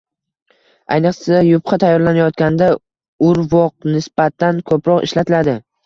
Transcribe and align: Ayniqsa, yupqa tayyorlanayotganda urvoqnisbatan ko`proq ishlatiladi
Ayniqsa, 0.95 1.41
yupqa 1.49 1.79
tayyorlanayotganda 1.85 2.73
urvoqnisbatan 3.29 4.67
ko`proq 4.73 5.11
ishlatiladi 5.11 5.61